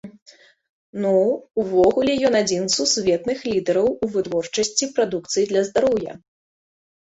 Ну, 1.03 1.11
увогуле 1.63 2.15
ён 2.31 2.39
адзін 2.41 2.63
з 2.69 2.73
сусветных 2.93 3.45
лідэраў 3.53 3.87
у 3.95 4.05
вытворчасці 4.17 4.93
прадукцыі 4.99 5.49
для 5.55 5.61
здароўя. 5.73 6.13